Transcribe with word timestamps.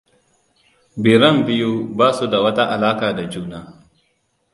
Birran 1.01 1.37
biyu 1.47 1.71
ba 1.97 2.07
su 2.13 2.27
da 2.31 2.39
wata 2.41 2.63
alaka 2.69 3.13
da 3.17 3.23
juna. 3.31 3.59